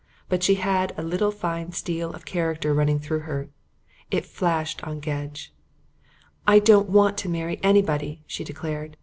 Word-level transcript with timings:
But 0.29 0.41
she 0.41 0.55
had 0.55 0.95
a 0.97 1.03
little 1.03 1.29
fine 1.29 1.73
steel 1.73 2.11
of 2.11 2.25
character 2.25 2.73
running 2.73 2.97
through 2.97 3.19
her. 3.19 3.49
It 4.09 4.25
flashed 4.25 4.83
on 4.83 4.99
Gedge. 4.99 5.53
"I 6.47 6.57
don't 6.57 6.89
want 6.89 7.19
to 7.19 7.29
marry 7.29 7.59
anybody," 7.61 8.23
she 8.25 8.43
declared. 8.43 8.97